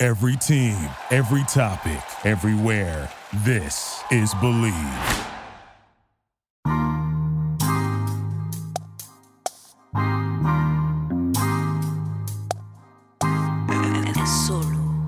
[0.00, 0.76] Every team,
[1.10, 3.10] every topic, everywhere.
[3.44, 5.24] This is Bleav.
[14.46, 15.04] Solo,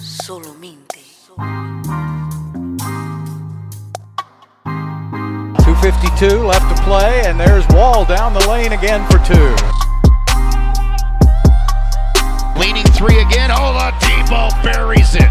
[0.00, 1.04] solo mente.
[4.64, 9.81] 252 left to play, and there's Wall down the lane again for two.
[13.02, 13.50] Three again.
[13.50, 15.28] Oladipo buries it.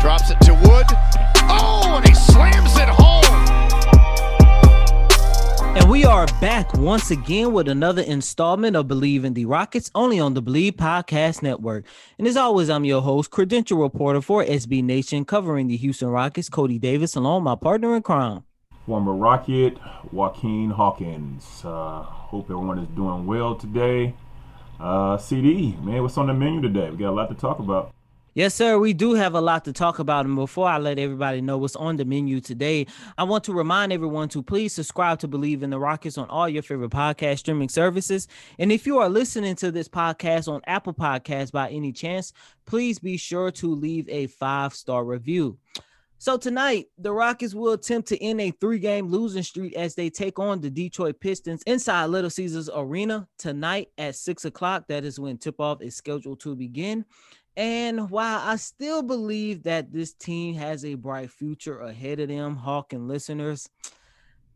[0.00, 0.86] Drops it to Wood.
[1.50, 3.22] Oh, and he slams it home.
[5.76, 10.18] And we are back once again with another installment of Bleav in the Rockets, only
[10.18, 11.84] on the Bleav Podcast Network.
[12.16, 16.48] And as always, I'm your host, credential reporter for SB Nation, covering the Houston Rockets,
[16.48, 18.44] Cody Davis, along with my partner in crime.
[18.86, 19.76] former Rocket,
[20.14, 21.62] Juaquin Hawkins.
[21.62, 24.14] Uh, hope everyone is doing well today.
[24.82, 26.90] Uh, CD, man, what's on the menu today?
[26.90, 27.94] We got a lot to talk about.
[28.34, 28.78] Yes, sir.
[28.78, 30.26] We do have a lot to talk about.
[30.26, 33.92] And before I let everybody know what's on the menu today, I want to remind
[33.92, 37.68] everyone to please subscribe to Bleav in the Rockets on all your favorite podcast streaming
[37.68, 38.26] services.
[38.58, 42.32] And if you are listening to this podcast on Apple Podcasts by any chance,
[42.66, 45.58] please be sure to leave a five star review.
[46.22, 50.38] So tonight, the Rockets will attempt to end a three-game losing streak as they take
[50.38, 54.84] on the Detroit Pistons inside Little Caesars Arena tonight at six o'clock.
[54.86, 57.06] That is when tip-off is scheduled to begin.
[57.56, 62.54] And while I still believe that this team has a bright future ahead of them,
[62.54, 63.68] Hawk and listeners,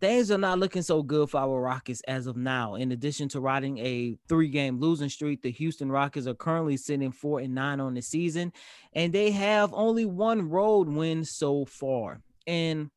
[0.01, 2.75] things are not looking so good for our Rockets as of now.
[2.75, 7.41] In addition to riding a three-game losing streak, the Houston Rockets are currently sitting four
[7.41, 8.53] and nine on the season,
[8.93, 12.21] and they have only one road win so far.
[12.47, 12.91] And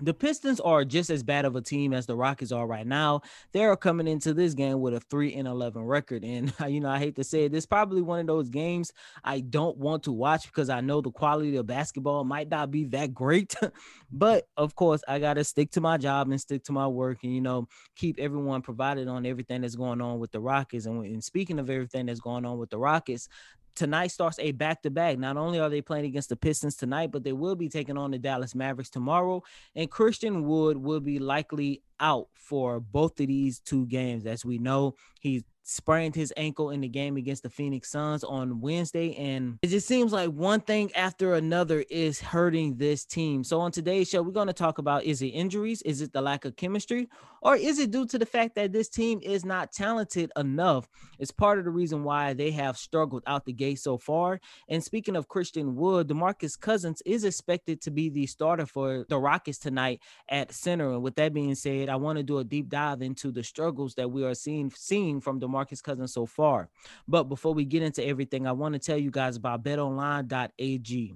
[0.00, 3.20] the Pistons are just as bad of a team as the Rockets are right now.
[3.52, 6.24] They are coming into this game with a 3 and 11 record.
[6.24, 8.92] And, you know, I hate to say it, this is probably one of those games
[9.22, 12.84] I don't want to watch because I know the quality of basketball might not be
[12.86, 13.54] that great.
[14.12, 17.18] but of course, I got to stick to my job and stick to my work
[17.22, 20.86] and, you know, keep everyone provided on everything that's going on with the Rockets.
[20.86, 23.28] And, and speaking of everything that's going on with the Rockets,
[23.74, 25.18] tonight starts a back to back.
[25.18, 28.10] Not only are they playing against the Pistons tonight, but they will be taking on
[28.10, 29.42] the Dallas Mavericks tomorrow.
[29.74, 34.26] And Christian Wood will be likely out for both of these two games.
[34.26, 38.60] As we know, he's sprained his ankle in the game against the Phoenix Suns on
[38.60, 39.14] Wednesday.
[39.14, 43.42] And it just seems like one thing after another is hurting this team.
[43.42, 45.82] So on today's show, we're going to talk about is it injuries?
[45.82, 47.08] Is it the lack of chemistry?
[47.44, 50.88] Or is it due to the fact that this team is not talented enough?
[51.18, 54.40] It's part of the reason why they have struggled out the gate so far.
[54.66, 59.18] And speaking of Christian Wood, DeMarcus Cousins is expected to be the starter for the
[59.18, 60.00] Rockets tonight
[60.30, 60.90] at center.
[60.90, 63.94] And with that being said, I want to do a deep dive into the struggles
[63.96, 66.70] that we are seeing seeing from DeMarcus Cousins so far.
[67.06, 71.14] But before we get into everything, I want to tell you guys about betonline.ag.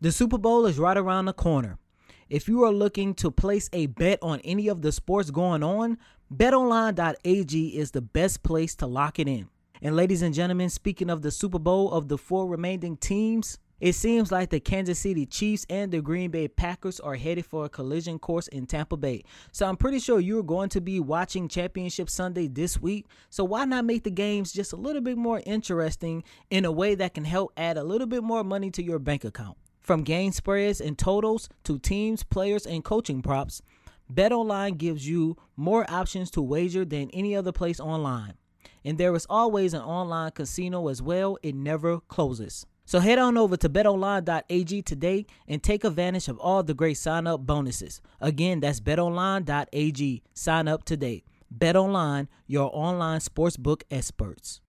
[0.00, 1.78] The Super Bowl is right around the corner.
[2.28, 5.98] If you are looking to place a bet on any of the sports going on,
[6.34, 9.48] betonline.ag is the best place to lock it in.
[9.82, 13.92] And ladies and gentlemen, speaking of the Super Bowl of the four remaining teams, it
[13.94, 17.68] seems like the Kansas City Chiefs and the Green Bay Packers are headed for a
[17.68, 19.24] collision course in Tampa Bay.
[19.52, 23.06] So I'm pretty sure you're going to be watching Championship Sunday this week.
[23.28, 26.94] So why not make the games just a little bit more interesting in a way
[26.94, 29.58] that can help add a little bit more money to your bank account?
[29.84, 33.60] From game spreads and totals to teams, players, and coaching props,
[34.10, 38.32] BetOnline gives you more options to wager than any other place online.
[38.82, 42.64] And there is always an online casino as well, it never closes.
[42.86, 47.26] So head on over to betonline.ag today and take advantage of all the great sign
[47.26, 48.00] up bonuses.
[48.22, 50.22] Again, that's betonline.ag.
[50.32, 51.24] Sign up today.
[51.54, 54.62] BetOnline, your online sportsbook experts.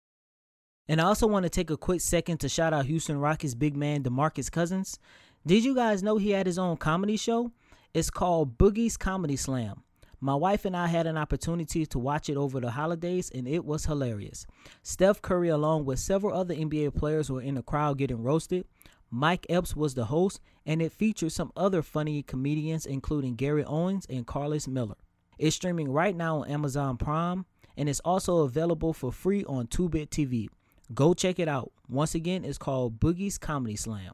[0.88, 3.75] And I also want to take a quick second to shout out Houston Rockets big
[3.75, 5.00] man DeMarcus Cousins.
[5.45, 7.51] Did you guys know he had his own comedy show?
[7.94, 9.83] It's called Boogie's Comedy Slam.
[10.19, 13.65] My wife and I had an opportunity to watch it over the holidays, and it
[13.65, 14.45] was hilarious.
[14.81, 18.65] Steph Curry, along with several other NBA players, were in the crowd getting roasted.
[19.09, 24.06] Mike Epps was the host, and it featured some other funny comedians, including Gary Owens
[24.09, 24.95] and Carlos Miller.
[25.38, 27.45] It's streaming right now on Amazon Prime,
[27.77, 30.47] and it's also available for free on Tubi TV.
[30.94, 31.71] Go check it out.
[31.88, 34.13] Once again, it's called Boogie's Comedy Slam.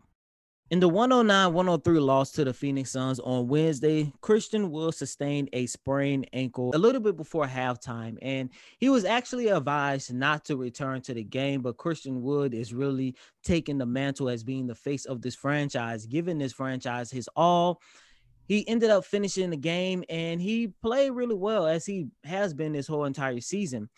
[0.71, 5.66] In the 109 103 loss to the Phoenix Suns on Wednesday, Christian Wood sustained a
[5.66, 11.01] sprained ankle a little bit before halftime, and he was actually advised not to return
[11.01, 11.63] to the game.
[11.63, 16.06] But Christian Wood is really taking the mantle as being the face of this franchise,
[16.06, 17.81] giving this franchise his all.
[18.48, 22.74] He ended up finishing the game and he played really well as he has been
[22.74, 23.89] this whole entire season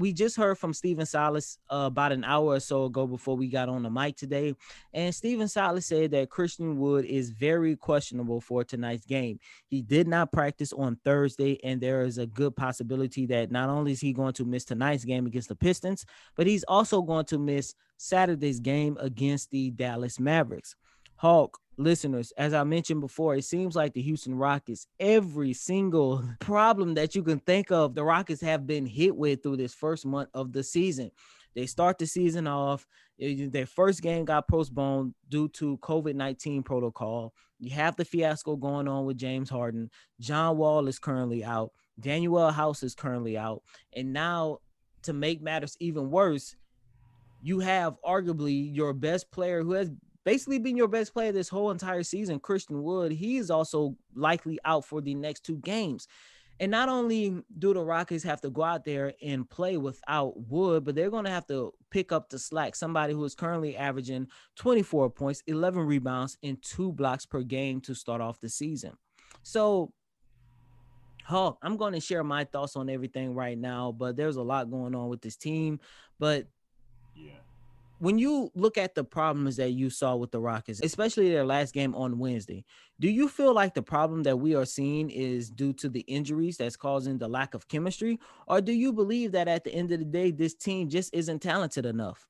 [0.00, 3.48] we just heard from Stephen Silas uh, about an hour or so ago before we
[3.48, 4.54] got on the mic today.
[4.94, 9.38] And Stephen Silas said that Christian Wood is very questionable for tonight's game.
[9.66, 13.92] He did not practice on Thursday, and there is a good possibility that not only
[13.92, 17.38] is he going to miss tonight's game against the Pistons, but he's also going to
[17.38, 20.74] miss Saturday's game against the Dallas Mavericks.
[21.20, 26.94] Hawk, listeners, as I mentioned before, it seems like the Houston Rockets, every single problem
[26.94, 30.30] that you can think of, the Rockets have been hit with through this first month
[30.32, 31.10] of the season.
[31.54, 32.86] They start the season off.
[33.20, 37.34] Eh, their first game got postponed due to COVID 19 protocol.
[37.58, 39.90] You have the fiasco going on with James Harden.
[40.20, 41.72] John Wall is currently out.
[42.00, 43.62] Danuel House is currently out.
[43.94, 44.60] And now,
[45.02, 46.56] to make matters even worse,
[47.42, 49.90] you have arguably your best player who has
[50.24, 54.58] basically been your best player this whole entire season, Christian Wood, he is also likely
[54.64, 56.06] out for the next two games.
[56.60, 60.84] And not only do the Rockets have to go out there and play without Wood,
[60.84, 62.76] but they're going to have to pick up the slack.
[62.76, 64.26] Somebody who is currently averaging
[64.56, 68.92] 24 points, 11 rebounds, and two blocks per game to start off the season.
[69.42, 69.94] So,
[71.24, 74.70] Hawk, I'm going to share my thoughts on everything right now, but there's a lot
[74.70, 75.80] going on with this team.
[76.18, 76.46] But
[77.16, 77.32] Yeah.
[78.00, 81.74] When you look at the problems that you saw with the Rockets, especially their last
[81.74, 82.64] game on Wednesday,
[82.98, 86.56] do you feel like the problem that we are seeing is due to the injuries
[86.56, 88.18] that's causing the lack of chemistry?
[88.46, 91.40] Or do you believe that at the end of the day, this team just isn't
[91.40, 92.26] talented enough?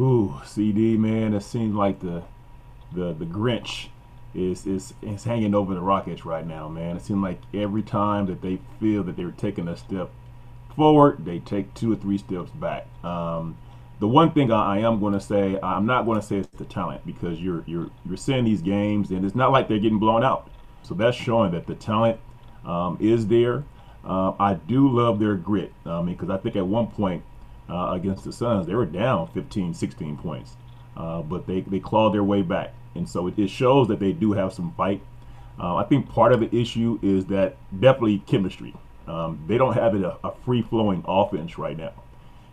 [0.00, 2.22] Ooh, CD man, it seems like the
[2.94, 3.88] the the Grinch
[4.34, 6.96] is is is hanging over the Rockets right now, man.
[6.96, 10.10] It seems like every time that they feel that they're taking a step
[10.74, 12.86] forward, they take two or three steps back.
[13.04, 13.56] Um,
[13.98, 16.48] the one thing I, I am going to say, I'm not going to say it's
[16.58, 19.98] the talent because you're you're you're seeing these games and it's not like they're getting
[19.98, 20.50] blown out.
[20.82, 22.20] So that's showing that the talent
[22.64, 23.64] um, is there.
[24.04, 27.24] Uh, I do love their grit I mean, because I think at one point
[27.68, 30.56] uh, against the Suns they were down 15, 16 points,
[30.96, 34.12] uh, but they they clawed their way back, and so it, it shows that they
[34.12, 35.02] do have some fight.
[35.58, 38.74] Uh, I think part of the issue is that definitely chemistry.
[39.08, 41.92] Um, they don't have a, a free flowing offense right now.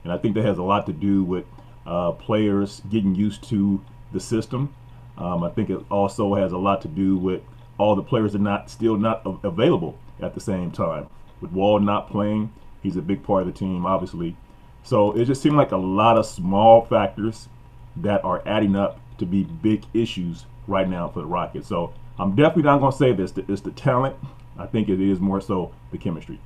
[0.03, 1.45] And I think that has a lot to do with
[1.85, 4.73] uh, players getting used to the system.
[5.17, 7.41] Um, I think it also has a lot to do with
[7.77, 11.07] all the players are not still not available at the same time.
[11.41, 12.51] With Wall not playing,
[12.81, 14.35] he's a big part of the team, obviously.
[14.83, 17.47] So it just seemed like a lot of small factors
[17.97, 21.67] that are adding up to be big issues right now for the Rockets.
[21.67, 23.33] So I'm definitely not going to say this.
[23.47, 24.15] It's the talent.
[24.57, 26.39] I think it is more so the chemistry.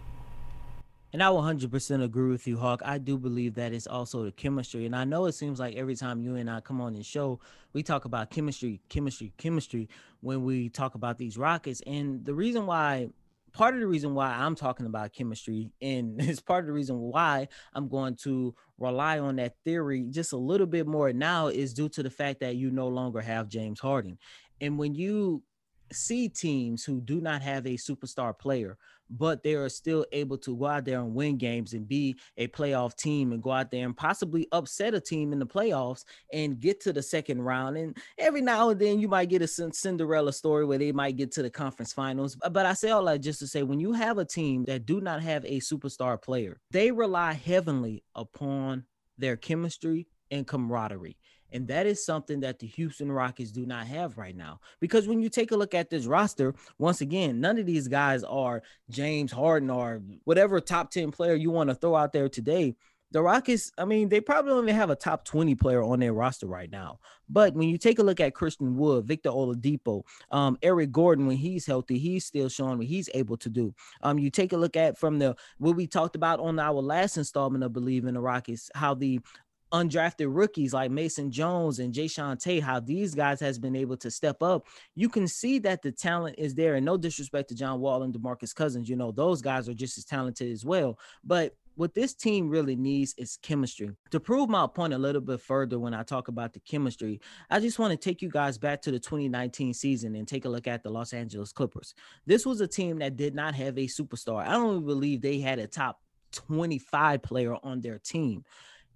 [1.13, 2.81] And I 100% agree with you, Hawk.
[2.83, 4.86] I do believe that it's also the chemistry.
[4.86, 7.39] And I know it seems like every time you and I come on the show,
[7.71, 9.88] we talk about chemistry, chemistry, chemistry
[10.19, 11.81] when we talk about these Rockets.
[11.88, 13.07] And the reason why,
[13.54, 17.00] part of the reason why I'm talking about chemistry, and it's part of the reason
[17.00, 21.74] why I'm going to rely on that theory just a little bit more now, is
[21.74, 24.17] due to the fact that you no longer have James Harden.
[24.60, 25.43] And when you
[25.91, 28.77] see teams who do not have a superstar player,
[29.10, 32.48] but they are still able to go out there and win games and be a
[32.48, 36.60] playoff team and go out there and possibly upset a team in the playoffs and
[36.60, 37.78] get to the second round.
[37.78, 41.32] And every now and then you might get a Cinderella story where they might get
[41.34, 42.38] to the conference finals.
[42.52, 45.02] But I say all that just to say when you have a team that do
[45.02, 48.86] not have a superstar player, they rely heavily upon
[49.18, 51.18] their chemistry and camaraderie.
[51.51, 54.60] And that is something that the Houston Rockets do not have right now.
[54.80, 58.24] Because when you take a look at this roster, once again, none of these guys
[58.24, 62.75] are James Harden or whatever top 10 player you want to throw out there today.
[63.12, 66.46] The Rockets, I mean, they probably only have a top 20 player on their roster
[66.46, 67.00] right now.
[67.30, 71.38] But when you take a look at Christian Wood, Victor Oladipo, um, Eric Gordon, when
[71.38, 73.74] he's healthy, he's still showing what he's able to do.
[74.01, 77.16] Um, you take a look at from the what we talked about on our last
[77.16, 79.22] installment of Bleav in the Rockets, how the
[79.71, 84.12] undrafted rookies like Mason Jones and Jay Tate, how these guys has been able to
[84.12, 86.75] step up, you can see that the talent is there.
[86.75, 89.97] And no disrespect to John Wall and DeMarcus Cousins, you know, those guys are just
[89.97, 90.97] as talented as well.
[91.24, 93.91] But what this team really needs is chemistry.
[94.09, 97.21] To prove my point a little bit further when I talk about the chemistry,
[97.51, 100.50] I just want to take you guys back to the 2019 season and take a
[100.50, 101.93] look at the Los Angeles Clippers.
[102.25, 104.45] This was a team that did not have a superstar.
[104.45, 108.43] I don't believe they had a top 25 player on their team.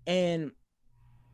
[0.07, 0.51] And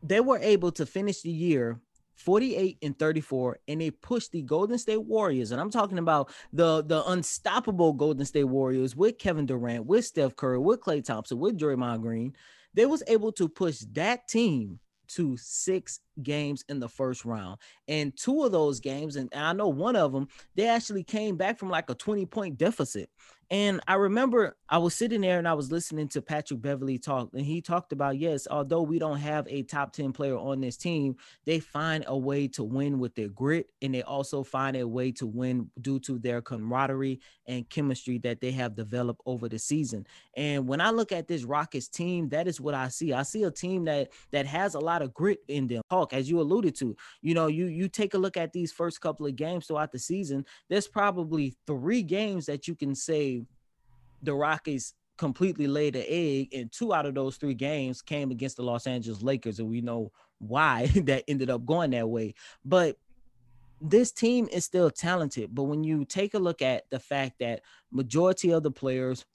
[0.08, 1.80] they were able to finish the year
[2.16, 6.84] 48 and 34 and they pushed the Golden State Warriors and I'm talking about the
[6.84, 11.60] the unstoppable Golden State Warriors with Kevin Durant, with Steph Curry, with Klay Thompson, with
[11.60, 12.34] Draymond Green.
[12.74, 17.60] They was able to push that team to 6 games in the first round.
[17.88, 21.58] And two of those games and I know one of them, they actually came back
[21.58, 23.10] from like a 20 point deficit.
[23.50, 27.30] And I remember I was sitting there and I was listening to Patrick Beverley talk,
[27.34, 30.76] and he talked about yes, although we don't have a top 10 player on this
[30.76, 34.86] team, they find a way to win with their grit, and they also find a
[34.86, 39.60] way to win due to their camaraderie and chemistry that they have developed over the
[39.60, 40.06] season.
[40.36, 43.14] And when I look at this Rockets team, that is what I see.
[43.14, 45.84] I see a team that that has a lot of grit in them.
[46.14, 49.26] As you alluded to, you know, you you take a look at these first couple
[49.26, 53.44] of games throughout the season, there's probably three games that you can say
[54.22, 58.58] the Rockies completely laid an egg, and two out of those three games came against
[58.58, 62.34] the Los Angeles Lakers, and we know why that ended up going that way.
[62.64, 62.98] But
[63.82, 67.62] this team is still talented, but when you take a look at the fact that
[67.92, 69.26] majority of the players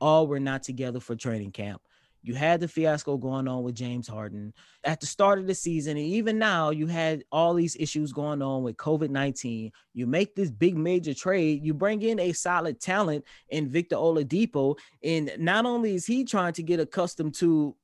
[0.00, 1.80] all were not together for training camp,
[2.22, 4.52] you had the fiasco going on with James Harden
[4.84, 5.96] at the start of the season.
[5.96, 9.72] And even now, you had all these issues going on with COVID 19.
[9.92, 14.78] You make this big major trade, you bring in a solid talent in Victor Oladipo.
[15.02, 17.74] And not only is he trying to get accustomed to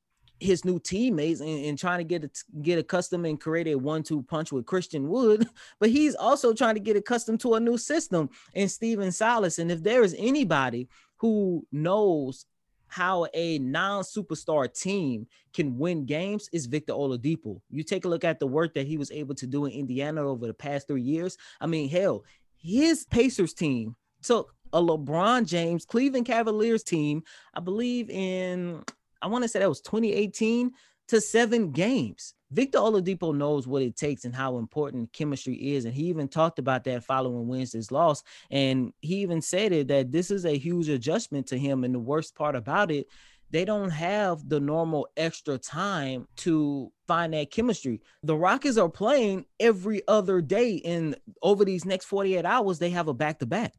[0.41, 2.31] his new teammates and, and, trying to get a,
[2.63, 5.49] get accustomed and create a one-two punch with Christian Wood,
[5.81, 9.59] but he's also trying to get accustomed to a new system and Stephen Silas.
[9.59, 12.47] And if there is anybody who knows
[12.89, 17.61] how a non-superstar team can win games is Victor Oladipo.
[17.71, 20.23] You take a look at the work that he was able to do in Indiana
[20.23, 21.37] over the past three years.
[21.61, 22.25] I mean, hell,
[22.57, 27.23] his Pacers team took a LeBron James Cleveland Cavaliers team,
[27.55, 28.83] I believe in
[29.21, 30.73] I want to say that was 2018
[31.09, 32.35] to seven games.
[32.51, 35.85] Victor Oladipo knows what it takes and how important chemistry is.
[35.85, 38.23] And he even talked about that following Wednesday's loss.
[38.51, 41.85] And he even said it that this is a huge adjustment to him.
[41.85, 43.09] And the worst part about it,
[43.51, 48.01] they don't have the normal extra time to find that chemistry.
[48.23, 50.81] The Rockets are playing every other day.
[50.85, 53.75] And over these next 48 hours, they have a back to back.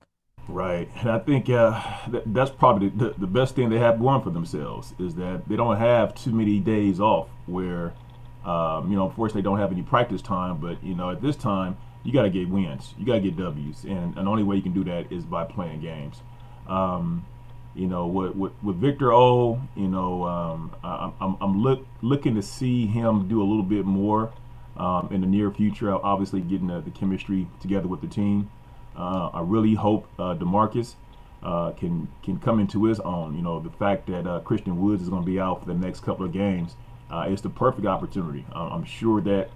[0.48, 0.90] Right.
[0.96, 1.80] And I think uh,
[2.28, 5.78] that's probably the, the best thing they have going for themselves is that they don't
[5.78, 7.94] have too many days off where–
[8.46, 11.36] um, you know, unfortunately, they don't have any practice time, but you know, at this
[11.36, 14.44] time, you got to get wins, you got to get W's, and, and the only
[14.44, 16.22] way you can do that is by playing games.
[16.68, 17.26] Um,
[17.76, 22.36] you know, with, with, with, Victor O, you know, um, I, I'm, I'm look, looking
[22.36, 24.34] to see him do a little bit more
[24.78, 25.94] um, in the near future.
[25.94, 28.50] Obviously, getting the, the chemistry together with the team.
[28.98, 30.96] Uh, I really hope uh, Demarcus
[31.44, 33.36] uh, can can come into his own.
[33.36, 35.74] You know, the fact that uh, Christian Woods is going to be out for the
[35.74, 36.76] next couple of games
[37.12, 38.46] uh, it's the perfect opportunity.
[38.54, 39.50] Uh, I'm sure that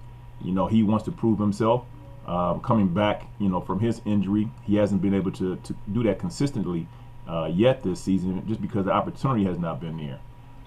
[0.43, 1.86] you know he wants to prove himself.
[2.25, 6.03] Um, coming back, you know, from his injury, he hasn't been able to, to do
[6.03, 6.88] that consistently
[7.27, 10.19] uh, yet this season, just because the opportunity has not been there.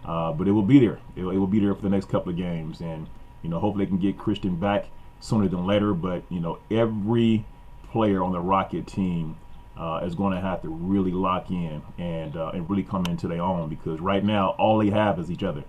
[0.04, 0.98] Uh, but it will be there.
[1.16, 3.08] It, it, will be there for the next couple of games, and
[3.42, 4.86] you know, hopefully they can get Christian back
[5.20, 5.94] sooner than later.
[5.94, 7.44] But you know, every
[7.90, 9.36] player on the Rocket team
[9.78, 13.28] uh, is going to have to really lock in and uh, and really come into
[13.28, 15.64] their own because right now all they have is each other.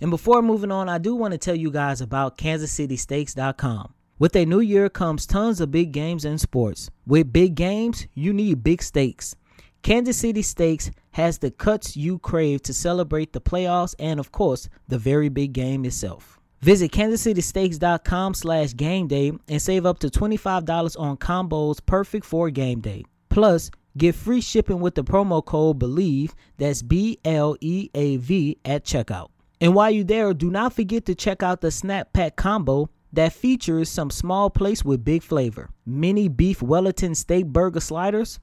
[0.00, 3.94] And before moving on, I do want to tell you guys about KansasCitySteaks.com.
[4.18, 6.90] With a new year comes tons of big games and sports.
[7.06, 9.34] With big games, you need big stakes.
[9.82, 14.68] Kansas City Steaks has the cuts you crave to celebrate the playoffs and, of course,
[14.88, 16.38] the very big game itself.
[16.60, 22.80] Visit kansascitysteaks.com slash game day and save up to $25 on combos perfect for game
[22.80, 23.04] day.
[23.30, 29.28] Plus, get free shipping with the promo code BLEAV, that's B-L-E-A-V, at checkout.
[29.60, 33.32] And while you're there, do not forget to check out the Snap Pack combo that
[33.32, 38.38] features some small plates with big flavor, mini beef Wellington steak burger sliders,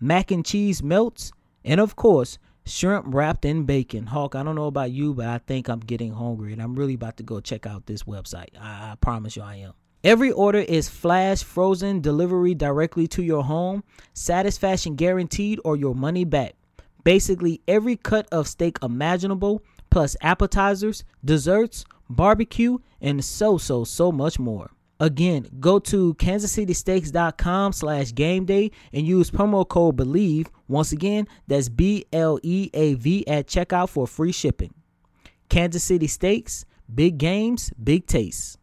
[0.00, 1.32] mac and cheese melts,
[1.64, 4.06] and of course, shrimp wrapped in bacon.
[4.06, 6.94] Hawk, I don't know about you, but I think I'm getting hungry and I'm really
[6.94, 8.56] about to go check out this website.
[8.58, 9.72] I, I promise you I am.
[10.04, 16.24] Every order is flash frozen delivery directly to your home, satisfaction guaranteed or your money
[16.24, 16.54] back.
[17.04, 19.62] Basically, every cut of steak imaginable
[19.92, 24.70] plus appetizers, desserts, barbecue, and so, so, so much more.
[24.98, 30.46] Again, go to kansascitysteaks.com slash game day and use promo code BLEAV.
[30.66, 34.72] Once again, that's B-L-E-A-V at checkout for free shipping.
[35.48, 38.56] Kansas City Steaks, big games, big tastes.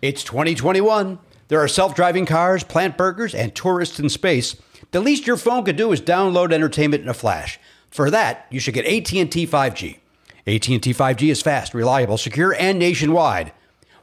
[0.00, 1.18] It's 2021.
[1.48, 4.56] There are self-driving cars, plant burgers, and tourists in space.
[4.92, 8.60] The least your phone could do is download entertainment in a flash– For that, you
[8.60, 9.98] should get AT&T 5G.
[10.46, 13.52] AT&T 5G is fast, reliable, secure, and nationwide.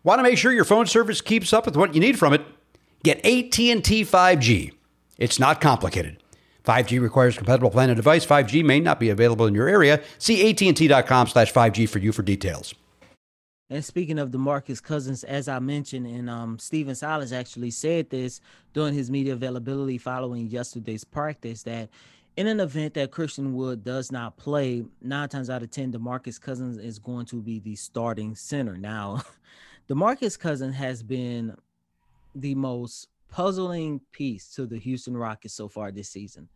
[0.04, 2.42] Want to make sure your phone service keeps up with what you need from it?
[3.04, 4.74] Get AT&T 5G.
[5.18, 6.22] It's not complicated.
[6.64, 8.26] 5G requires compatible plan and device.
[8.26, 10.02] 5G may not be available in your area.
[10.18, 12.74] See AT&T.com slash 5G for you for details.
[13.70, 18.40] And speaking of DeMarcus Cousins, as I mentioned, and um, Stephen Silas actually said this
[18.74, 21.90] during his media availability following yesterday's practice that
[22.38, 26.40] in an event that Christian Wood does not play, nine times out of 10, DeMarcus
[26.40, 28.78] Cousins is going to be the starting center.
[28.78, 29.24] Now,
[29.90, 31.58] DeMarcus Cousins has been
[32.36, 36.48] the most puzzling piece to the Houston Rockets so far this season.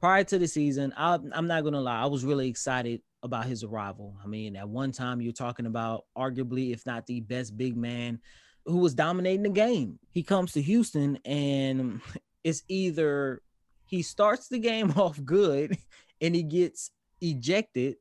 [0.00, 3.46] Prior to the season, I, I'm not going to lie, I was really excited about
[3.46, 4.14] his arrival.
[4.22, 8.20] I mean, at one time, you're talking about arguably, if not the best big man
[8.64, 9.98] who was dominating the game.
[10.12, 12.00] He comes to Houston, and
[12.44, 13.42] it's either
[13.88, 15.76] he starts the game off good
[16.20, 16.90] and he gets
[17.20, 17.96] ejected,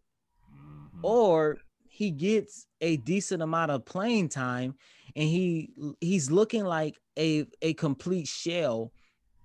[0.53, 1.00] mm-hmm.
[1.01, 4.75] or he gets a decent amount of playing time
[5.15, 8.91] and he he's looking like a a complete shell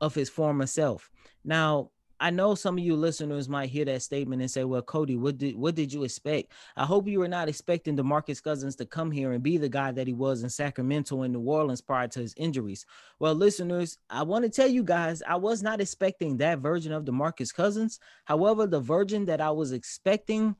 [0.01, 1.09] of his former self.
[1.45, 1.91] Now,
[2.23, 5.39] I know some of you listeners might hear that statement and say, "Well, Cody, what
[5.39, 9.11] did what did you expect?" I hope you were not expecting DeMarcus Cousins to come
[9.11, 12.21] here and be the guy that he was in Sacramento and New Orleans prior to
[12.21, 12.87] his injuries.
[13.19, 17.05] Well, listeners, I want to tell you guys, I was not expecting that version of
[17.05, 17.99] DeMarcus Cousins.
[18.25, 20.55] However, the version that I was expecting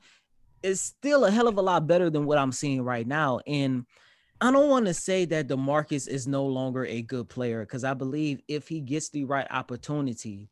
[0.63, 3.39] is still a hell of a lot better than what I'm seeing right now.
[3.47, 3.85] And
[4.41, 7.93] I don't want to say that DeMarcus is no longer a good player because I
[7.93, 10.49] believe if he gets the right opportunity,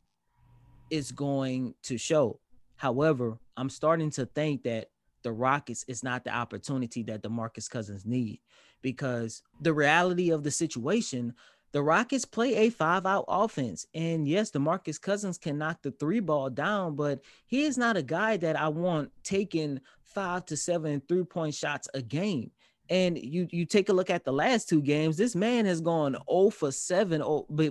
[0.92, 2.38] it's going to show.
[2.76, 4.90] However, I'm starting to think that
[5.22, 8.40] the Rockets is not the opportunity that DeMarcus Cousins need
[8.82, 11.32] because the reality of the situation,
[11.72, 13.86] the Rockets play a five out offense.
[13.94, 18.02] And yes, DeMarcus Cousins can knock the three ball down, but he is not a
[18.02, 22.50] guy that I want taking five to seven three point shots a game.
[22.90, 26.16] And you you take a look at the last two games, this man has gone
[26.28, 27.22] 0 for 7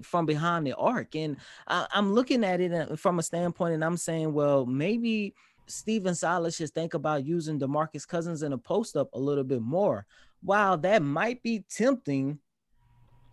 [0.04, 1.16] from behind the arc.
[1.16, 5.36] And I, am looking at it uh, from a standpoint, and I'm saying, well, maybe
[5.68, 9.62] Stephen Silas should think about using DeMarcus Cousins in a post up a little bit
[9.62, 10.06] more.
[10.44, 12.40] While that might be tempting,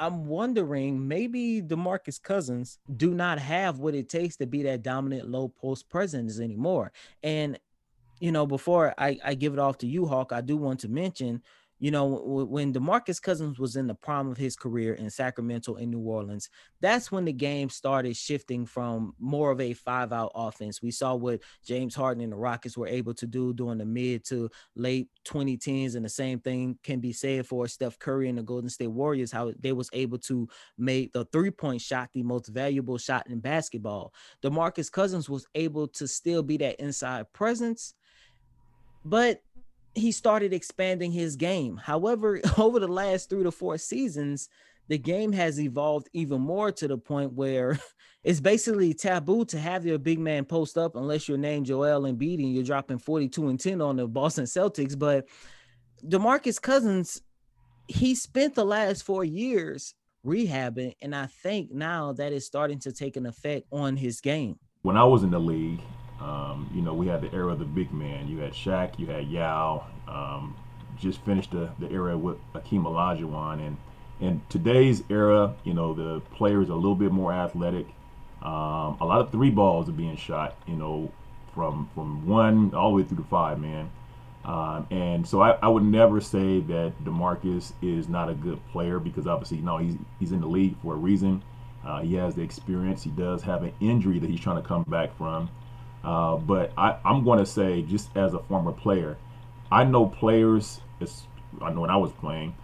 [0.01, 5.29] I'm wondering maybe DeMarcus Cousins do not have what it takes to be that dominant
[5.29, 6.93] low post presence anymore.
[7.23, 7.59] And
[8.21, 10.89] you know, before I, I give it off to you, Hawk, I do want to
[10.89, 11.43] mention
[11.81, 15.91] you know, when DeMarcus Cousins was in the prime of his career in Sacramento and
[15.91, 20.83] New Orleans, that's when the game started shifting from more of a five out offense.
[20.83, 24.25] We saw what James Harden and the Rockets were able to do during the mid
[24.27, 28.43] to late 2010s, and the same thing can be said for Steph Curry and the
[28.43, 32.49] Golden State Warriors, how they was able to make the three point shot the most
[32.49, 34.13] valuable shot in basketball.
[34.43, 37.95] DeMarcus Cousins was able to still be that inside presence,
[39.05, 39.43] but
[39.99, 41.77] he started expanding his game.
[41.77, 44.49] However, over the last three to four seasons,
[44.89, 47.79] the game has evolved even more to the point where
[48.25, 52.43] it's basically taboo to have your big man post up unless you're named Joel Embiid
[52.43, 54.99] and you're dropping 42 and 10 on the Boston Celtics.
[54.99, 55.27] But
[56.07, 57.21] DeMarcus Cousins,
[57.87, 62.93] he spent the last four years rehabbing, and I think now that is starting to
[62.93, 64.59] take an effect on his game.
[64.83, 65.81] When I was in the league,
[66.21, 68.29] um, you know, we had the era of the big man.
[68.29, 69.87] You had Shaq, you had Yao.
[70.07, 70.57] Um,
[70.99, 73.77] just finished the, the era with Hakeem Olajuwon, and
[74.21, 77.87] in today's era, you know, the players are a little bit more athletic.
[78.43, 81.13] Um, a lot of three balls are being shot, you know,
[81.55, 83.91] from from one all the way through to five, man.
[84.45, 88.99] Um, and so I, I, would never say that Demarcus is not a good player
[88.99, 91.43] because obviously, no, he's he's in the league for a reason.
[91.85, 93.03] Uh, he has the experience.
[93.03, 95.51] He does have an injury that he's trying to come back from.
[96.09, 99.19] Uh, but I, am going to say, just as a former player,
[99.71, 100.81] I know players.
[101.61, 102.55] I know when I was playing,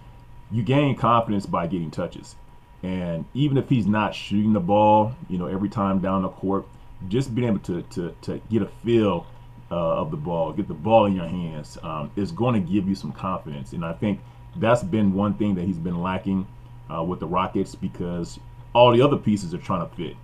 [0.50, 2.37] you gain confidence by getting touches,
[2.83, 6.64] and even if he's not shooting the ball, you know, every time down the court,
[7.09, 9.26] just being able to to, to get a feel
[9.70, 12.88] uh, of the ball, get the ball in your hands, um, is going to give
[12.88, 13.74] you some confidence.
[13.74, 14.20] And I think
[14.57, 16.46] that's been one thing that he's been lacking
[16.90, 18.40] uh, with the Rockets because
[18.72, 20.16] all the other pieces are trying to fit.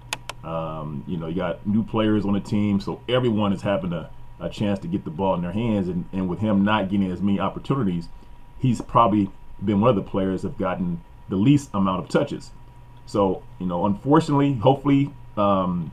[0.44, 4.10] Um, you know, you got new players on the team, so everyone is having a,
[4.38, 5.88] a chance to get the ball in their hands.
[5.88, 8.08] And, and with him not getting as many opportunities,
[8.58, 9.30] he's probably
[9.62, 12.50] been one of the players have gotten the least amount of touches.
[13.06, 15.92] So, you know, unfortunately, hopefully, um,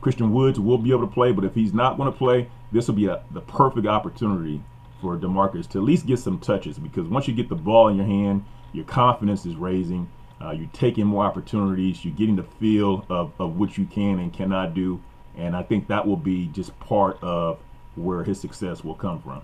[0.00, 1.32] Christian Woods will be able to play.
[1.32, 4.62] But if he's not going to play, this will be a, the perfect opportunity
[5.00, 7.96] for DeMarcus to at least get some touches because once you get the ball in
[7.96, 10.08] your hand, your confidence is raising
[10.42, 12.04] uh, you're taking more opportunities.
[12.04, 15.00] You're getting the feel of, of what you can and cannot do.
[15.36, 17.58] And I think that will be just part of
[17.94, 19.42] where his success will come from.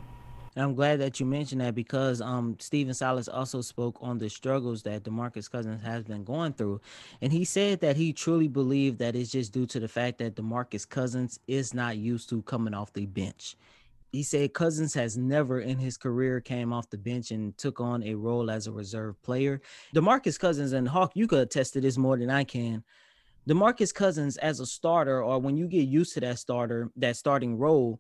[0.57, 4.29] And I'm glad that you mentioned that because um Stephen Silas also spoke on the
[4.29, 6.81] struggles that DeMarcus Cousins has been going through.
[7.23, 10.35] And he said that he truly believed that it's just due to the fact that
[10.35, 13.57] DeMarcus Cousins is not used to coming off the bench.
[14.13, 18.03] He said Cousins has never in his career came off the bench and took on
[18.03, 19.61] a role as a reserve player.
[19.95, 22.83] DeMarcus Cousins and Hawk, you could attest to this more than I can.
[23.49, 27.57] DeMarcus Cousins as a starter, or when you get used to that starter, that starting
[27.59, 27.99] role,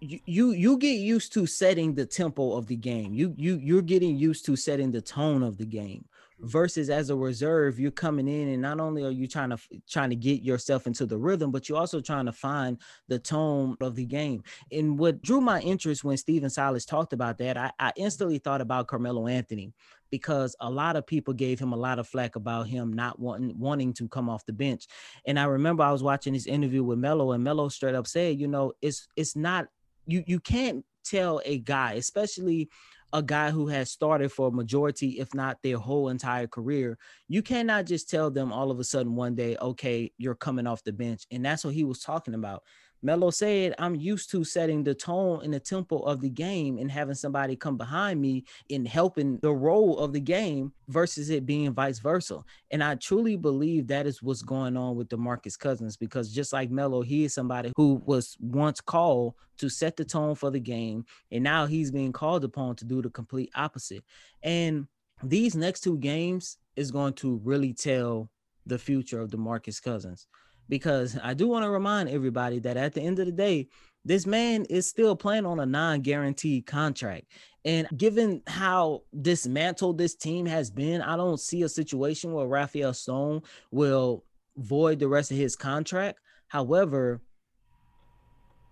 [0.00, 3.14] you, you you get used to setting the tempo of the game.
[3.14, 6.04] You you you're getting used to setting the tone of the game.
[6.40, 10.10] Versus as a reserve, you're coming in and not only are you trying to trying
[10.10, 13.94] to get yourself into the rhythm, but you're also trying to find the tone of
[13.94, 14.42] the game.
[14.72, 18.60] And what drew my interest when Stephen Silas talked about that, I, I instantly thought
[18.60, 19.72] about Carmelo Anthony
[20.10, 23.58] because a lot of people gave him a lot of flack about him not wanting
[23.58, 24.86] wanting to come off the bench.
[25.26, 28.38] And I remember I was watching this interview with Melo, and Melo straight up said,
[28.38, 29.66] you know, it's it's not
[30.06, 32.68] you you can't tell a guy, especially
[33.14, 36.98] a guy who has started for a majority, if not their whole entire career,
[37.28, 40.82] you cannot just tell them all of a sudden one day, okay, you're coming off
[40.82, 41.24] the bench.
[41.30, 42.64] And that's what he was talking about.
[43.04, 46.90] Melo said, I'm used to setting the tone and the tempo of the game and
[46.90, 51.74] having somebody come behind me in helping the role of the game versus it being
[51.74, 52.42] vice versa.
[52.70, 56.70] And I truly believe that is what's going on with DeMarcus Cousins because just like
[56.70, 61.04] Melo, he is somebody who was once called to set the tone for the game.
[61.30, 64.02] And now he's being called upon to do the complete opposite.
[64.42, 64.86] And
[65.22, 68.30] these next two games is going to really tell
[68.64, 70.26] the future of DeMarcus Cousins
[70.68, 73.68] because I do want to remind everybody that at the end of the day,
[74.04, 77.26] this man is still playing on a non-guaranteed contract.
[77.64, 82.92] And given how dismantled this team has been, I don't see a situation where Rafael
[82.92, 84.24] Stone will
[84.56, 86.18] void the rest of his contract.
[86.48, 87.22] However,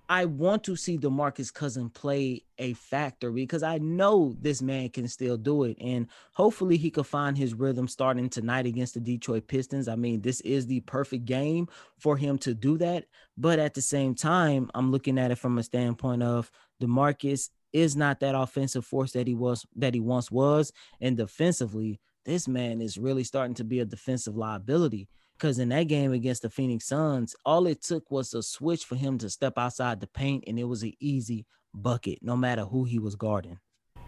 [0.09, 5.09] I want to see DeMarcus Cousin play a factor because I know this man can
[5.09, 5.77] still do it.
[5.81, 9.89] And hopefully he could find his rhythm starting tonight against the Detroit Pistons.
[9.89, 13.07] I mean, this is the perfect game for him to do that.
[13.39, 16.51] But at the same time, I'm looking at it from a standpoint of
[16.83, 20.73] DeMarcus is not that offensive force that he was that he once was.
[21.01, 25.09] And defensively, this man is really starting to be a defensive liability.
[25.43, 28.95] Because in that game against the Phoenix Suns, all it took was a switch for
[28.95, 32.85] him to step outside the paint, and it was an easy bucket, no matter who
[32.85, 33.59] he was guarding.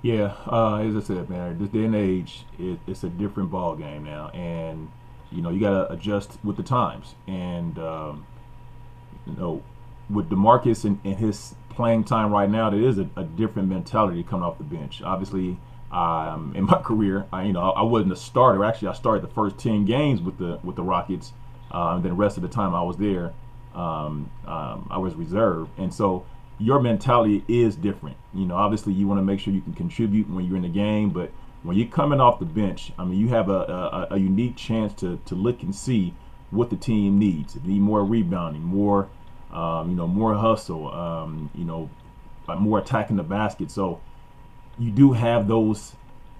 [0.02, 3.74] Yeah, uh, as I said, man, this day and age, it, it's a different ball
[3.74, 4.88] game now, and
[5.32, 7.16] you know you got to adjust with the times.
[7.26, 8.24] And um,
[9.26, 9.60] you know,
[10.08, 14.22] with Demarcus and, and, his playing time right now, there is a, a different mentality
[14.22, 15.02] coming off the bench.
[15.02, 15.58] Obviously,
[15.94, 17.26] um, in my career.
[17.32, 18.64] I, you know, I wasn't a starter.
[18.64, 21.32] Actually, I started the first ten games with the with the Rockets,
[21.70, 23.32] uh, and then the rest of the time I was there,
[23.74, 25.70] um, um, I was reserved.
[25.78, 26.26] And so
[26.58, 28.16] your mentality is different.
[28.34, 30.68] You know, obviously you want to make sure you can contribute when you're in the
[30.68, 31.30] game, but
[31.62, 34.92] when you're coming off the bench, I mean, you have a, a, a unique chance
[34.94, 36.14] to to look and see
[36.50, 37.54] what the team needs.
[37.54, 39.08] They need more rebounding, more,
[39.52, 41.90] um, you know, more hustle, um, you know,
[42.58, 43.70] more attacking the basket.
[43.70, 44.00] So
[44.78, 45.94] you do have those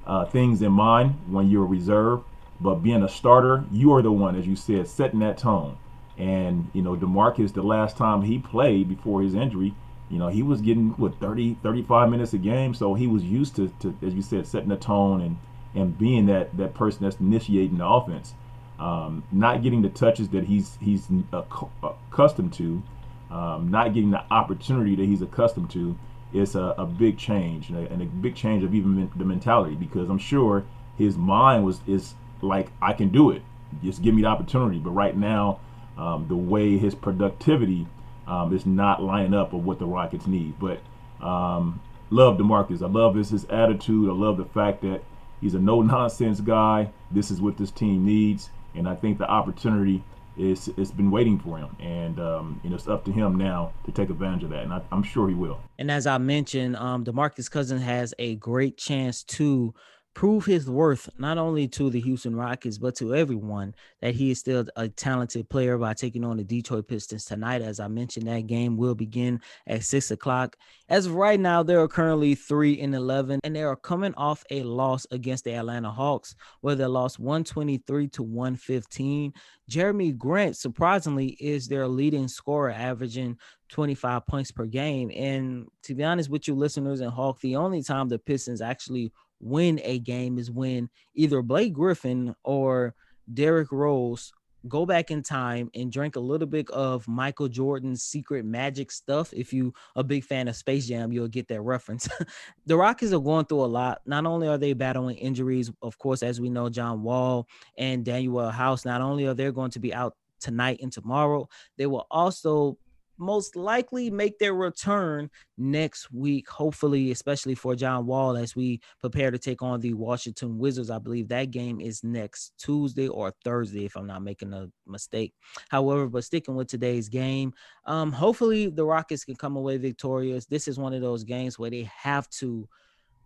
[0.07, 2.23] uh, things in mind when you're a reserve.
[2.61, 5.77] But being a starter, you are the one, as you said, setting that tone.
[6.17, 9.75] And, you know, DeMarcus, the last time he played before his injury,
[10.09, 12.75] you know, he was getting, what, 30, 35 minutes a game.
[12.75, 15.37] So he was used to, to as you said, setting the tone and,
[15.75, 18.35] and being that, that person that's initiating the offense.
[18.79, 22.83] Um, not getting the touches that he's he's accustomed to,
[23.31, 25.97] um, not getting the opportunity that he's accustomed to,
[26.35, 29.77] it's a, a big change and a, and a, big change of even the mentality
[29.77, 30.65] because I'm sure
[30.99, 33.43] his mind was is like I can do it,
[33.83, 34.79] just give me the opportunity.
[34.79, 35.61] But right now,
[35.97, 37.87] um, the way his productivity
[38.27, 40.59] um, is not lining up with what the Rockets need.
[40.59, 40.81] But
[41.25, 42.83] um, love DeMarcus.
[42.83, 44.11] I love his, his attitude.
[44.11, 45.03] I love the fact that
[45.41, 46.91] he's a no nonsense guy.
[47.13, 50.03] This is what this team needs, and I think the opportunity
[50.37, 53.73] it's it's been waiting for him, and um, you know it's up to him now
[53.85, 55.61] to take advantage of that, and I, am sure he will.
[55.79, 59.75] And as I mentioned, um, Demarcus Cousins has a great chance to
[60.15, 64.39] prove his worth not only to the Houston Rockets but to everyone that he is
[64.39, 67.63] still a talented player by taking on the Detroit Pistons tonight.
[67.63, 70.57] As I mentioned, that game will begin at six o'clock.
[70.89, 74.45] As of right now, they are currently three and eleven, and they are coming off
[74.51, 79.33] a loss against the Atlanta Hawks, where they lost 123 to 115.
[79.71, 83.39] Jerami Grant, surprisingly, is their leading scorer, averaging
[83.71, 85.11] 25 points per game.
[85.15, 89.13] And to be honest with you, listeners and Hawk, the only time the Pistons actually
[89.41, 92.95] win a game is when either Blake Griffin or
[93.33, 94.33] Derrick Rose
[94.69, 99.33] go back in time and drink a little bit of Michael Jordan's secret magic stuff.
[99.33, 102.09] If you a big fan of Space Jam, you'll get that reference.
[102.67, 104.01] the Rockets are going through a lot.
[104.07, 107.47] Not only are they battling injuries, of course, as we know, John Wall
[107.77, 108.85] and Danuel House.
[108.85, 112.79] Not only are they going to be out tonight and tomorrow, they will also
[113.19, 119.31] most likely make their return next week, hopefully, especially for John Wall as we prepare
[119.31, 120.91] to take on the Washington Wizards.
[120.91, 125.33] I believe that game is next Tuesday or Thursday, if I'm not making a mistake.
[125.69, 127.53] However, but sticking with today's game,
[127.87, 130.47] um, hopefully the Rockets can come away victorious.
[130.47, 132.69] This is one of those games where they have to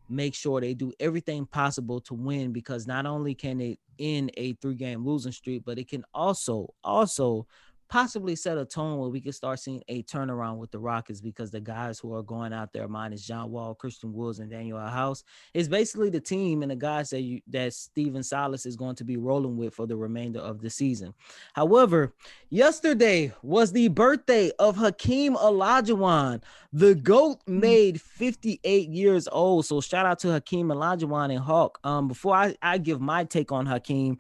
[0.09, 4.55] make sure they do everything possible to win because not only can it end a
[4.55, 7.47] three game losing streak, but it can also also
[7.89, 11.51] possibly set a tone where we could start seeing a turnaround with the Rockets because
[11.51, 15.25] the guys who are going out there, minus John Wall, Christian Woods, and Danuel House,
[15.55, 19.05] is basically the team and the guys that you that Stephen Silas is going to
[19.05, 21.15] be rolling with for the remainder of the season.
[21.55, 22.13] However,
[22.51, 26.43] yesterday was the birthday of Hakeem Olajuwon.
[26.73, 27.61] The GOAT hmm.
[27.61, 29.65] made 58 years old.
[29.67, 31.79] So shout out to Hakeem Olajuwon and Hawk.
[31.85, 34.19] Um, before I, I give my take on Hakeem,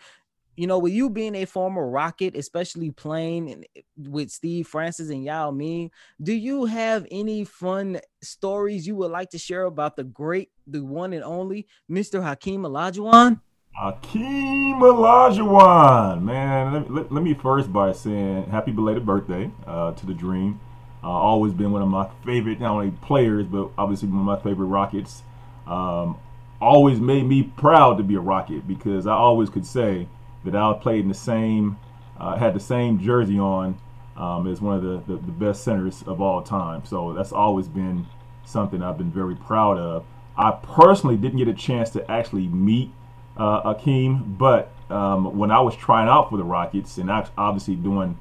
[0.58, 3.64] you know, with you being a former Rocket, especially playing
[3.96, 9.30] with Steve Francis and Yao Ming, do you have any fun stories you would like
[9.30, 12.20] to share about the great, the one and only Mr.
[12.20, 13.40] Hakeem Olajuwon?
[13.72, 16.72] Hakeem Olajuwon, man.
[16.72, 20.58] Let, let, let, me first by saying happy belated birthday uh, to the Dream.
[21.04, 24.40] Uh, always been one of my favorite, not only players, but obviously one of my
[24.40, 25.22] favorite Rockets.
[25.68, 26.18] Um,
[26.60, 30.08] always made me proud to be a Rocket because I always could say
[30.44, 31.78] that I played in the same,
[32.18, 33.78] uh, had the same jersey on
[34.16, 36.84] um, as one of the, the, the, best centers of all time.
[36.84, 38.06] So that's always been
[38.44, 40.04] something I've been very proud of.
[40.36, 42.90] I personally didn't get a chance to actually meet
[43.36, 48.18] uh, Hakeem, but um, when I was trying out for the Rockets and obviously doing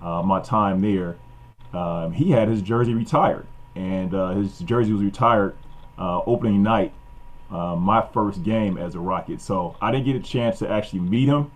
[0.00, 1.16] uh, my time there,
[1.72, 5.56] um, he had his jersey retired, and uh, his jersey was retired
[5.98, 6.92] uh, opening night,
[7.50, 9.40] uh, my first game as a Rocket.
[9.40, 11.50] So I didn't get a chance to actually meet him.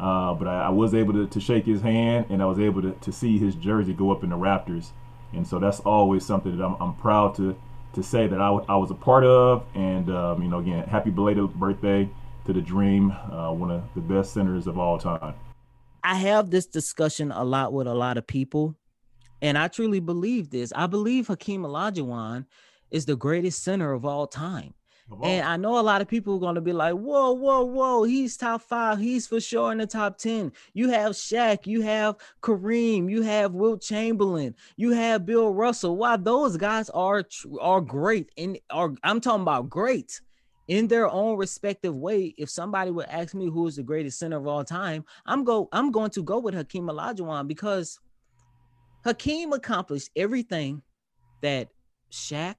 [0.00, 2.80] Uh, but I, I, was able to, to, shake his hand and I was able
[2.80, 4.92] to, to see his jersey go up in the Raptors.
[5.34, 7.54] And so that's always something that I'm, I'm proud to,
[7.92, 9.66] to say that I, I was a part of.
[9.74, 12.08] And, um, you know, again, happy belated birthday
[12.46, 15.34] to the Dream, uh, one of the best centers of all time.
[16.02, 18.74] I have this discussion a lot with a lot of people,
[19.42, 20.72] and I truly believe this.
[20.74, 22.46] I believe Hakeem Olajuwon
[22.90, 24.72] is the greatest center of all time.
[25.22, 28.04] And I know a lot of people are going to be like, whoa, whoa, whoa,
[28.04, 28.98] he's top five.
[28.98, 30.52] He's for sure in the top 10.
[30.72, 35.96] You have Shaq, you have Kareem, you have Wilt Chamberlain, you have Bill Russell.
[35.96, 37.24] Why those guys are
[37.60, 40.20] are great and are I'm talking about great
[40.68, 42.32] in their own respective way.
[42.38, 45.68] If somebody would ask me who is the greatest center of all time, I'm go
[45.72, 47.98] I'm going to go with Hakeem Olajuwon because
[49.04, 50.82] Hakeem accomplished everything
[51.42, 51.68] that
[52.12, 52.56] Shaq,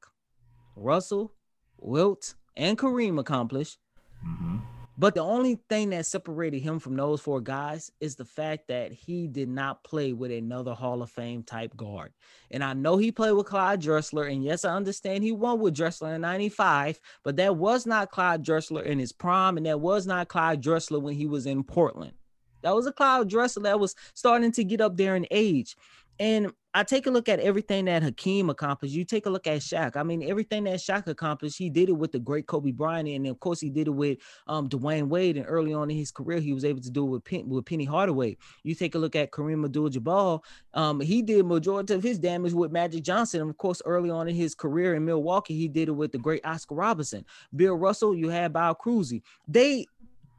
[0.75, 1.33] Russell,
[1.77, 3.77] Wilt, and Kareem accomplished.
[4.25, 4.57] Mm-hmm.
[4.97, 8.91] But the only thing that separated him from those four guys is the fact that
[8.91, 12.13] he did not play with another Hall of Fame type guard.
[12.51, 14.31] And I know he played with Clyde Drexler.
[14.31, 18.45] And yes, I understand he won with Drexler in 95, but that was not Clyde
[18.45, 19.57] Drexler in his prime.
[19.57, 22.13] And that was not Clyde Drexler when he was in Portland.
[22.62, 25.76] That was a cloud Drexler that was starting to get up there in age.
[26.19, 28.93] And I take a look at everything that Hakeem accomplished.
[28.93, 29.97] You take a look at Shaq.
[29.97, 33.26] I mean, everything that Shaq accomplished, he did it with the great Kobe Bryant, and
[33.26, 35.38] of course, he did it with um, Dwyane Wade.
[35.38, 37.65] And early on in his career, he was able to do it with, Pen- with
[37.65, 38.38] Penny Hardaway.
[38.63, 40.41] You take a look at Kareem Abdul-Jabbar.
[40.76, 43.41] Um, he did majority of his damage with Magic Johnson.
[43.41, 46.19] And of course, early on in his career in Milwaukee, he did it with the
[46.19, 47.26] great Oscar Robertson.
[47.56, 49.24] Bill Russell, you had Bob Cousy.
[49.47, 49.88] They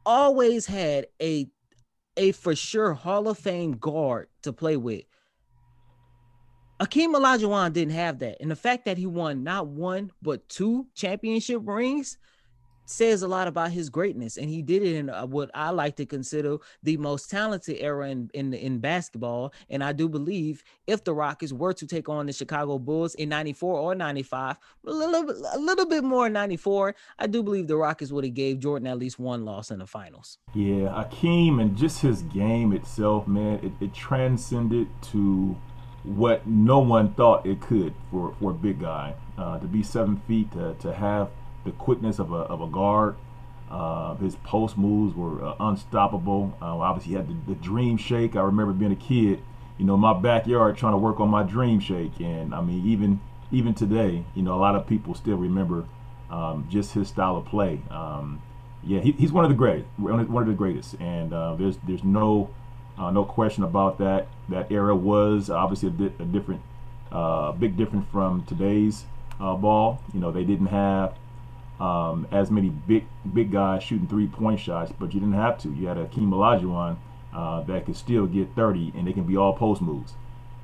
[0.05, 1.47] always had a
[2.17, 5.03] a for sure Hall of Fame guard to play with.
[6.79, 8.37] Hakeem Olajuwon didn't have that.
[8.41, 12.17] And the fact that he won not one, but two championship rings
[12.85, 14.37] says a lot about his greatness.
[14.37, 18.09] And he did it in uh, what I like to consider the most talented era
[18.09, 19.53] in, in, in basketball.
[19.69, 23.29] And I do believe if the Rockets were to take on the Chicago Bulls in
[23.29, 28.11] 94 or 95, a little, a little bit more 94, I do believe the Rockets
[28.11, 30.37] would have gave Jordan at least one loss in the finals.
[30.53, 35.57] Yeah, Hakeem and just his game itself, man, it, it transcended to–
[36.03, 39.15] what no one thought it could for, for a big guy.
[39.37, 41.29] Uh, to be seven feet, to, to have
[41.63, 43.15] the quickness of a, of a guard.
[43.69, 46.55] Uh, his post moves were uh, unstoppable.
[46.61, 48.35] Uh, obviously, he had the, the, dream shake.
[48.35, 49.41] I remember being a kid,
[49.79, 52.19] you know, in my backyard trying to work on my dream shake.
[52.19, 53.19] And I mean, even
[53.51, 55.85] even today, you know, a lot of people still remember
[56.29, 57.81] um, just his style of play.
[57.89, 58.41] Um,
[58.83, 60.95] yeah, he, he's one of the great, one of the greatest.
[60.99, 62.49] And uh, there's there's no
[62.95, 64.27] Uh, no question about that.
[64.49, 66.61] That era was obviously a bit a different,
[67.11, 69.05] uh, big difference from today's
[69.39, 69.97] ball.
[70.13, 71.15] You know, they didn't have
[71.79, 75.69] um, as many big big guys shooting three point shots, but you didn't have to.
[75.69, 76.97] You had Hakeem Olajuwon
[77.33, 80.13] uh, that could still get 30, and they can be all post moves.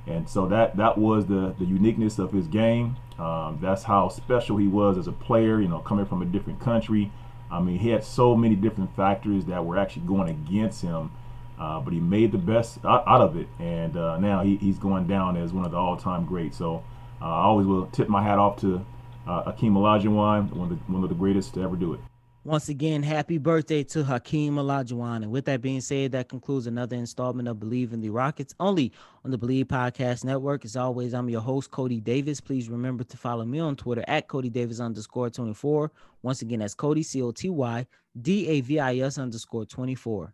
[0.06, 2.96] And so that that was the the uniqueness of his game.
[3.18, 5.60] Um, that's how special he was as a player.
[5.60, 7.12] You know, coming from a different country.
[7.50, 11.10] I mean, he had so many different factors that were actually going against him,
[11.58, 13.48] uh, but he made the best out, out of it.
[13.58, 16.56] And uh, now he, he's going down as one of the all-time greats.
[16.56, 16.84] So
[17.20, 18.86] uh, I always will tip my hat off to
[19.26, 22.00] uh, Hakeem Olajuwon, one of the one of the greatest to ever do it.
[22.42, 25.16] Once again, happy birthday to Hakeem Olajuwon.
[25.16, 28.92] And with that being said, that concludes another installment of Bleav in the Rockets, only
[29.26, 30.64] on the Bleav Podcast Network.
[30.64, 32.40] As always, I'm your host, Coty Davis.
[32.40, 35.92] Please remember to follow me on Twitter at Coty Davis underscore 24.
[36.22, 37.86] Once again, that's Coty, C O T Y
[38.22, 40.32] D A V I S underscore 24.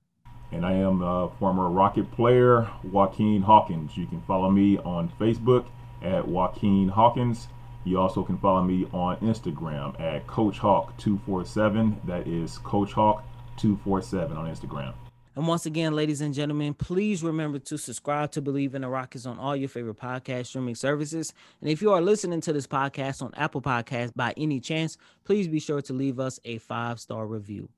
[0.53, 3.97] And I am a former Rocket player, Juaquin Hawkins.
[3.97, 5.67] You can follow me on Facebook
[6.03, 7.49] at Juaquin Hawkins.
[7.87, 12.05] You also can follow me on Instagram at Coach Hawk247.
[12.05, 14.93] That is Coach Hawk247 on Instagram.
[15.37, 19.25] And once again, ladies and gentlemen, please remember to subscribe to Bleav in the Rockets
[19.25, 21.33] on all your favorite podcast streaming services.
[21.61, 25.47] And if you are listening to this podcast on Apple Podcasts by any chance, please
[25.47, 27.69] be sure to leave us a five star review.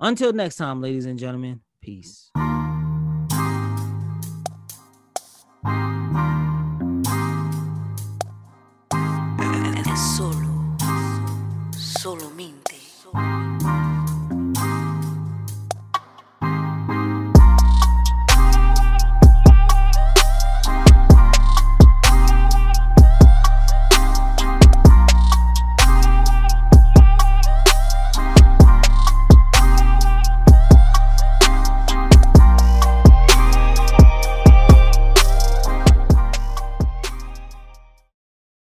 [0.00, 2.32] Until next time, ladies and gentlemen, peace.